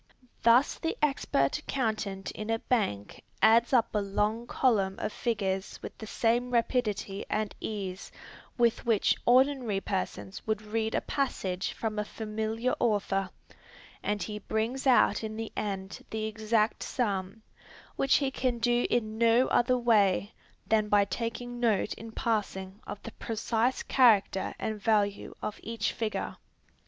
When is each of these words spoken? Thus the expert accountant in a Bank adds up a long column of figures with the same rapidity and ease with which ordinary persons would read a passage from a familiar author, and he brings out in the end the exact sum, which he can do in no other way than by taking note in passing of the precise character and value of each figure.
Thus 0.41 0.79
the 0.79 0.97
expert 1.03 1.59
accountant 1.59 2.31
in 2.31 2.49
a 2.49 2.57
Bank 2.57 3.21
adds 3.39 3.71
up 3.71 3.93
a 3.93 4.01
long 4.01 4.47
column 4.47 4.95
of 4.97 5.13
figures 5.13 5.79
with 5.83 5.95
the 5.99 6.07
same 6.07 6.49
rapidity 6.49 7.23
and 7.29 7.53
ease 7.59 8.11
with 8.57 8.83
which 8.83 9.15
ordinary 9.27 9.79
persons 9.79 10.41
would 10.47 10.63
read 10.63 10.95
a 10.95 11.01
passage 11.01 11.73
from 11.73 11.99
a 11.99 12.03
familiar 12.03 12.73
author, 12.79 13.29
and 14.01 14.23
he 14.23 14.39
brings 14.39 14.87
out 14.87 15.23
in 15.23 15.37
the 15.37 15.51
end 15.55 16.03
the 16.09 16.25
exact 16.25 16.81
sum, 16.81 17.43
which 17.95 18.15
he 18.15 18.31
can 18.31 18.57
do 18.57 18.87
in 18.89 19.19
no 19.19 19.45
other 19.49 19.77
way 19.77 20.33
than 20.65 20.89
by 20.89 21.05
taking 21.05 21.59
note 21.59 21.93
in 21.93 22.11
passing 22.11 22.79
of 22.87 22.99
the 23.03 23.11
precise 23.11 23.83
character 23.83 24.55
and 24.57 24.81
value 24.81 25.35
of 25.43 25.59
each 25.61 25.91
figure. 25.91 26.37